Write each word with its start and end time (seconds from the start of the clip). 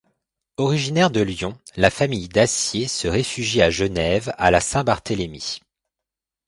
Originaire 0.57 1.11
de 1.11 1.21
Lyon, 1.21 1.55
la 1.75 1.91
famille 1.91 2.27
Dassier 2.27 2.87
se 2.87 3.07
réfugie 3.07 3.61
à 3.61 3.69
Genève 3.69 4.33
à 4.39 4.49
la 4.49 4.59
Saint-Barthélemy. 4.59 5.59